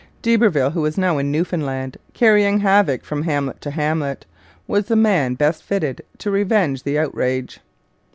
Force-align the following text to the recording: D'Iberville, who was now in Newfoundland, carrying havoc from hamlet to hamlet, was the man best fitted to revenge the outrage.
D'Iberville, 0.23 0.71
who 0.71 0.81
was 0.81 0.97
now 0.97 1.19
in 1.19 1.31
Newfoundland, 1.31 1.95
carrying 2.15 2.61
havoc 2.61 3.05
from 3.05 3.21
hamlet 3.21 3.61
to 3.61 3.69
hamlet, 3.69 4.25
was 4.65 4.87
the 4.87 4.95
man 4.95 5.35
best 5.35 5.61
fitted 5.61 6.01
to 6.17 6.31
revenge 6.31 6.81
the 6.81 6.97
outrage. 6.97 7.59